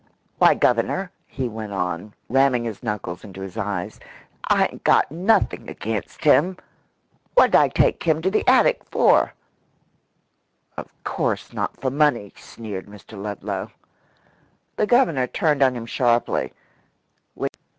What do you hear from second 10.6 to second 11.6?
"Of course